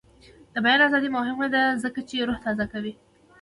[0.53, 2.93] د بیان ازادي مهمه ده ځکه چې روح تازه کوي.